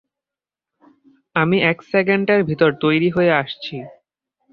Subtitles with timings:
[1.35, 3.75] আমি এক সেকেন্ডের ভিতর তৈরি হয়ে আসছি।